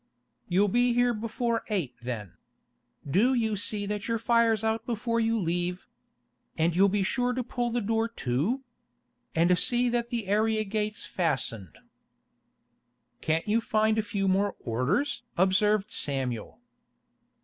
[0.47, 2.33] 'You'll be here before eight then.
[3.07, 5.85] Do see that your fire's out before you leave.
[6.57, 8.63] And you'll be sure to pull the door to?
[9.35, 11.77] And see that the area gate's fastened.'
[13.21, 16.57] 'Can't you find a few more orders?' observed Samuel.